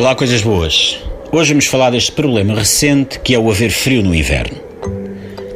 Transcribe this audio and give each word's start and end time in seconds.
Olá, 0.00 0.14
coisas 0.14 0.40
boas. 0.40 0.96
Hoje 1.30 1.50
vamos 1.50 1.66
falar 1.66 1.90
deste 1.90 2.10
problema 2.12 2.54
recente 2.54 3.20
que 3.20 3.34
é 3.34 3.38
o 3.38 3.50
haver 3.50 3.70
frio 3.70 4.02
no 4.02 4.14
inverno. 4.14 4.56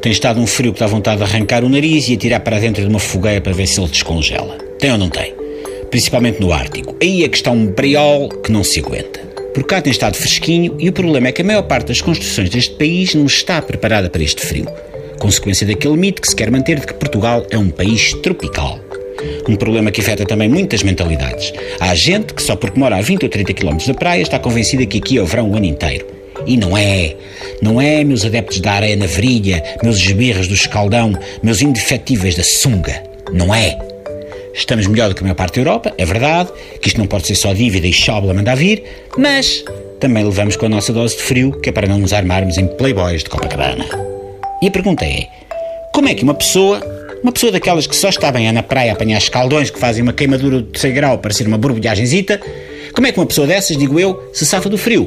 Tem 0.03 0.12
estado 0.12 0.39
um 0.39 0.46
frio 0.46 0.71
que 0.71 0.80
dá 0.80 0.87
vontade 0.87 1.17
de 1.17 1.23
arrancar 1.23 1.64
o 1.64 1.69
nariz 1.71 2.11
e 2.11 2.12
atirar 2.12 2.41
para 2.41 2.61
dentro 2.61 2.83
de 2.83 2.88
uma 2.91 2.99
fogueira 2.99 3.41
para 3.41 3.54
ver 3.54 3.67
se 3.67 3.80
ele 3.80 3.88
descongela. 3.88 4.59
Tem 4.79 4.93
ou 4.93 4.99
não 4.99 5.09
tem? 5.09 5.33
Principalmente 5.91 6.43
no 6.43 6.52
Ártico. 6.52 6.95
Aí 7.01 7.25
é 7.25 7.29
que 7.30 7.38
está 7.38 7.51
um 7.51 7.69
briol 7.69 8.29
que 8.29 8.52
não 8.52 8.62
se 8.62 8.80
aguenta. 8.80 9.19
Por 9.55 9.65
cá 9.65 9.80
tem 9.80 9.91
estado 9.91 10.15
fresquinho 10.15 10.77
e 10.79 10.91
o 10.91 10.92
problema 10.92 11.29
é 11.29 11.33
que 11.33 11.41
a 11.41 11.45
maior 11.45 11.62
parte 11.62 11.88
das 11.88 12.02
construções 12.02 12.51
deste 12.51 12.74
país 12.74 13.15
não 13.15 13.24
está 13.24 13.62
preparada 13.62 14.11
para 14.11 14.23
este 14.23 14.45
frio. 14.45 14.66
Consequência 15.19 15.66
daquele 15.66 15.97
mito 15.97 16.20
que 16.20 16.29
se 16.29 16.37
quer 16.37 16.51
manter 16.51 16.80
de 16.80 16.87
que 16.87 16.92
Portugal 16.92 17.47
é 17.48 17.56
um 17.56 17.70
país 17.70 18.12
tropical. 18.23 18.79
Um 19.49 19.57
problema 19.57 19.91
que 19.91 20.01
afeta 20.01 20.25
também 20.25 20.49
muitas 20.49 20.83
mentalidades. 20.83 21.52
Há 21.80 21.95
gente 21.95 22.33
que 22.33 22.43
só 22.43 22.57
porque 22.57 22.79
mora 22.79 22.97
a 22.97 23.02
20 23.02 23.25
ou 23.25 23.29
30 23.29 23.52
km 23.52 23.77
da 23.87 23.95
praia 23.95 24.23
está 24.23 24.39
convencida 24.39 24.87
que 24.87 24.98
aqui 24.98 25.19
é 25.19 25.23
o 25.23 25.27
verão 25.27 25.51
o 25.51 25.57
ano 25.57 25.66
inteiro. 25.66 26.07
E 26.47 26.57
não 26.57 26.77
é. 26.77 27.15
Não 27.62 27.80
é, 27.80 28.02
meus 28.05 28.25
adeptos 28.25 28.61
da 28.61 28.73
areia 28.73 28.97
na 28.97 29.07
virilha, 29.07 29.62
meus 29.83 29.97
esbirras 29.97 30.49
do 30.49 30.55
escaldão, 30.55 31.12
meus 31.43 31.62
indefetíveis 31.62 32.35
da 32.35 32.43
sunga. 32.43 33.02
Não 33.33 33.55
é. 33.55 33.79
Estamos 34.55 34.87
melhor 34.87 35.09
do 35.09 35.15
que 35.15 35.21
a 35.21 35.25
maior 35.25 35.35
parte 35.35 35.57
da 35.57 35.61
Europa, 35.63 35.93
é 35.99 36.05
verdade, 36.05 36.51
que 36.80 36.88
isto 36.88 36.99
não 36.99 37.07
pode 37.07 37.27
ser 37.27 37.35
só 37.35 37.52
dívida 37.52 37.87
e 37.87 37.93
chábula 37.93 38.33
a 38.33 38.37
mandar 38.37 38.55
vir, 38.55 38.85
mas 39.19 39.65
também 39.99 40.23
levamos 40.23 40.55
com 40.55 40.66
a 40.66 40.69
nossa 40.69 40.93
dose 40.93 41.16
de 41.16 41.23
frio, 41.23 41.51
que 41.61 41.71
é 41.71 41.73
para 41.73 41.88
não 41.88 41.99
nos 41.99 42.13
armarmos 42.13 42.57
em 42.57 42.69
playboys 42.69 43.24
de 43.24 43.30
Copacabana. 43.30 43.85
E 44.63 44.69
a 44.69 44.71
pergunta 44.71 45.05
é, 45.05 45.27
como 45.93 46.09
é 46.09 46.15
que 46.15 46.23
uma 46.23 46.35
pessoa 46.35 46.80
uma 47.24 47.33
pessoa 47.33 47.51
daquelas 47.51 47.87
que 47.87 47.96
só 47.96 48.10
está 48.10 48.30
bem 48.30 48.52
na 48.52 48.62
praia 48.62 48.92
a 48.92 48.95
apanhar 48.95 49.16
escaldões 49.16 49.70
que 49.70 49.78
fazem 49.78 50.02
uma 50.02 50.12
queimadura 50.12 50.60
de 50.60 50.78
100 50.78 50.92
grau 50.92 51.19
para 51.19 51.32
ser 51.32 51.46
uma 51.46 51.56
borbulhagenzita, 51.56 52.38
como 52.92 53.06
é 53.06 53.12
que 53.12 53.19
uma 53.19 53.24
pessoa 53.24 53.46
dessas, 53.46 53.79
digo 53.79 53.99
eu, 53.99 54.30
se 54.35 54.45
safa 54.45 54.68
do 54.68 54.76
frio? 54.76 55.07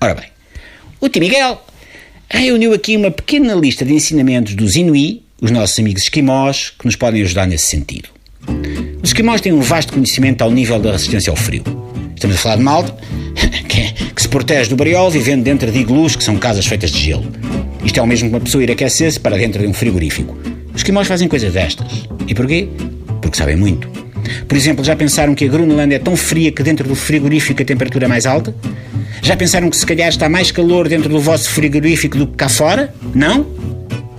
Ora 0.00 0.16
bem, 0.16 0.26
o 1.00 1.08
Tio 1.08 1.22
Miguel 1.22 1.64
reuniu 2.28 2.74
aqui 2.74 2.96
uma 2.96 3.12
pequena 3.12 3.54
lista 3.54 3.84
de 3.84 3.94
ensinamentos 3.94 4.56
dos 4.56 4.74
Inuit, 4.74 5.22
os 5.40 5.52
nossos 5.52 5.78
amigos 5.78 6.02
esquimós, 6.02 6.70
que 6.76 6.84
nos 6.84 6.96
podem 6.96 7.22
ajudar 7.22 7.46
nesse 7.46 7.66
sentido. 7.66 8.08
Os 9.00 9.10
esquimós 9.10 9.40
têm 9.40 9.52
um 9.52 9.60
vasto 9.60 9.92
conhecimento 9.92 10.42
ao 10.42 10.50
nível 10.50 10.80
da 10.80 10.90
resistência 10.90 11.30
ao 11.30 11.36
frio. 11.36 11.62
Estamos 12.16 12.36
a 12.36 12.38
falar 12.40 12.56
de 12.56 12.62
malta 12.62 12.92
que, 13.68 14.20
se 14.20 14.28
protege 14.28 14.68
do 14.68 14.74
briol 14.74 15.12
vivendo 15.12 15.44
dentro 15.44 15.70
de 15.70 15.78
iglus, 15.78 16.16
que 16.16 16.24
são 16.24 16.36
casas 16.38 16.66
feitas 16.66 16.90
de 16.90 16.98
gelo. 16.98 17.24
Isto 17.84 18.00
é 18.00 18.02
o 18.02 18.06
mesmo 18.06 18.30
que 18.30 18.34
uma 18.34 18.40
pessoa 18.40 18.64
ir 18.64 18.70
aquecer-se 18.72 19.20
para 19.20 19.36
dentro 19.36 19.62
de 19.62 19.68
um 19.68 19.72
frigorífico. 19.72 20.53
Os 20.74 20.80
esquimós 20.80 21.06
fazem 21.06 21.28
coisas 21.28 21.52
destas. 21.52 22.06
E 22.26 22.34
porquê? 22.34 22.68
Porque 23.22 23.36
sabem 23.36 23.56
muito. 23.56 23.88
Por 24.48 24.56
exemplo, 24.56 24.84
já 24.84 24.96
pensaram 24.96 25.34
que 25.34 25.44
a 25.44 25.48
Groenlândia 25.48 25.96
é 25.96 25.98
tão 25.98 26.16
fria 26.16 26.50
que 26.50 26.62
dentro 26.62 26.88
do 26.88 26.94
frigorífico 26.94 27.62
a 27.62 27.64
temperatura 27.64 28.06
é 28.06 28.08
mais 28.08 28.26
alta? 28.26 28.54
Já 29.22 29.36
pensaram 29.36 29.70
que 29.70 29.76
se 29.76 29.86
calhar 29.86 30.08
está 30.08 30.28
mais 30.28 30.50
calor 30.50 30.88
dentro 30.88 31.08
do 31.08 31.20
vosso 31.20 31.50
frigorífico 31.50 32.18
do 32.18 32.26
que 32.26 32.34
cá 32.34 32.48
fora? 32.48 32.94
Não? 33.14 33.46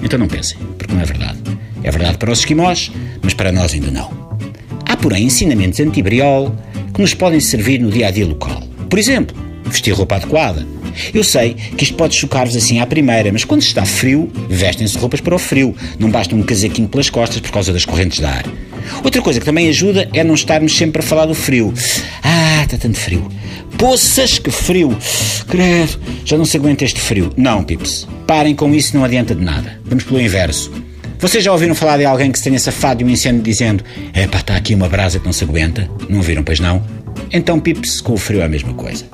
Então 0.01 0.17
não 0.17 0.27
pensem, 0.27 0.57
porque 0.77 0.93
não 0.93 1.01
é 1.01 1.05
verdade. 1.05 1.37
É 1.83 1.91
verdade 1.91 2.17
para 2.17 2.31
os 2.31 2.39
esquimós, 2.39 2.91
mas 3.21 3.33
para 3.33 3.51
nós 3.51 3.73
ainda 3.73 3.91
não. 3.91 4.11
Há, 4.87 4.97
porém, 4.97 5.25
ensinamentos 5.25 5.79
anti-briol 5.79 6.55
que 6.93 7.01
nos 7.01 7.13
podem 7.13 7.39
servir 7.39 7.79
no 7.79 7.91
dia 7.91 8.07
a 8.07 8.11
dia 8.11 8.25
local. 8.25 8.63
Por 8.89 8.97
exemplo, 8.97 9.35
vestir 9.65 9.93
roupa 9.93 10.15
adequada, 10.15 10.65
eu 11.13 11.23
sei 11.23 11.53
que 11.53 11.83
isto 11.83 11.95
pode 11.95 12.15
chocar-vos 12.15 12.55
assim 12.55 12.79
à 12.79 12.85
primeira, 12.85 13.31
mas 13.31 13.43
quando 13.43 13.61
está 13.61 13.85
frio, 13.85 14.31
vestem-se 14.49 14.97
roupas 14.97 15.21
para 15.21 15.35
o 15.35 15.39
frio. 15.39 15.75
Não 15.99 16.09
basta 16.09 16.35
um 16.35 16.43
casaquinho 16.43 16.87
pelas 16.87 17.09
costas 17.09 17.39
por 17.39 17.51
causa 17.51 17.73
das 17.73 17.85
correntes 17.85 18.19
de 18.19 18.25
ar. 18.25 18.45
Outra 19.03 19.21
coisa 19.21 19.39
que 19.39 19.45
também 19.45 19.69
ajuda 19.69 20.09
é 20.13 20.23
não 20.23 20.35
estarmos 20.35 20.75
sempre 20.75 21.01
a 21.01 21.03
falar 21.03 21.25
do 21.25 21.33
frio. 21.33 21.73
Ah, 22.23 22.63
está 22.63 22.77
tanto 22.77 22.97
frio. 22.97 23.27
Poças, 23.77 24.39
que 24.39 24.51
frio! 24.51 24.97
Credo, 25.47 25.99
já 26.23 26.37
não 26.37 26.45
se 26.45 26.57
aguenta 26.57 26.85
este 26.85 26.99
frio. 26.99 27.31
Não, 27.35 27.63
pips. 27.63 28.07
Parem 28.25 28.55
com 28.55 28.73
isso, 28.73 28.95
não 28.95 29.03
adianta 29.03 29.35
de 29.35 29.43
nada. 29.43 29.79
Vamos 29.85 30.03
pelo 30.03 30.21
inverso. 30.21 30.71
Vocês 31.19 31.43
já 31.43 31.51
ouviram 31.51 31.73
falar 31.75 31.97
de 31.97 32.05
alguém 32.05 32.31
que 32.31 32.37
se 32.37 32.43
tenha 32.43 32.59
safado 32.59 32.99
de 32.99 33.05
um 33.05 33.09
incêndio 33.09 33.41
dizendo 33.41 33.83
é 34.13 34.27
pá, 34.27 34.39
está 34.39 34.55
aqui 34.55 34.75
uma 34.75 34.87
brasa 34.89 35.19
que 35.19 35.25
não 35.25 35.33
se 35.33 35.43
aguenta? 35.43 35.89
Não 36.09 36.17
ouviram, 36.17 36.43
pois 36.43 36.59
não? 36.59 36.83
Então, 37.31 37.59
pips, 37.59 38.01
com 38.01 38.13
o 38.13 38.17
frio 38.17 38.41
é 38.41 38.45
a 38.45 38.49
mesma 38.49 38.73
coisa. 38.73 39.05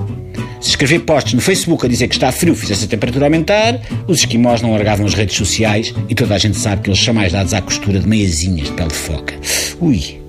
Se 0.61 0.69
escrever 0.69 0.99
posts 0.99 1.33
no 1.33 1.41
Facebook 1.41 1.83
a 1.83 1.89
dizer 1.89 2.07
que 2.07 2.13
está 2.13 2.31
frio 2.31 2.55
fizesse 2.55 2.85
a 2.85 2.88
temperatura 2.88 3.25
aumentar, 3.25 3.81
os 4.07 4.19
esquimós 4.19 4.61
não 4.61 4.72
largavam 4.72 5.07
as 5.07 5.16
redes 5.16 5.35
sociais 5.35 5.91
e 6.07 6.13
toda 6.13 6.35
a 6.35 6.38
gente 6.38 6.55
sabe 6.55 6.83
que 6.83 6.89
eles 6.91 7.03
são 7.03 7.16
mais 7.16 7.31
dados 7.31 7.51
à 7.55 7.61
costura 7.61 7.99
de 7.99 8.07
meiazinhas 8.07 8.67
de 8.67 8.73
pele 8.73 8.89
de 8.89 8.94
foca. 8.94 9.33
Ui, 9.79 10.22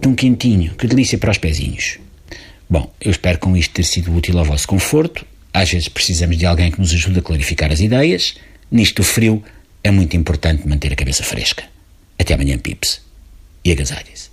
tão 0.00 0.14
quentinho, 0.14 0.72
que 0.76 0.86
delícia 0.86 1.18
para 1.18 1.32
os 1.32 1.38
pezinhos. 1.38 1.98
Bom, 2.70 2.92
eu 3.00 3.10
espero 3.10 3.40
com 3.40 3.56
isto 3.56 3.74
ter 3.74 3.82
sido 3.82 4.14
útil 4.14 4.38
ao 4.38 4.44
vosso 4.44 4.68
conforto. 4.68 5.26
Às 5.52 5.72
vezes 5.72 5.88
precisamos 5.88 6.38
de 6.38 6.46
alguém 6.46 6.70
que 6.70 6.80
nos 6.80 6.94
ajude 6.94 7.18
a 7.18 7.22
clarificar 7.22 7.72
as 7.72 7.80
ideias. 7.80 8.36
Nisto 8.70 9.02
frio, 9.02 9.42
é 9.82 9.90
muito 9.90 10.16
importante 10.16 10.66
manter 10.66 10.92
a 10.92 10.96
cabeça 10.96 11.24
fresca. 11.24 11.64
Até 12.16 12.34
amanhã, 12.34 12.56
pips. 12.56 13.00
E 13.64 13.72
agasalhe-se. 13.72 14.30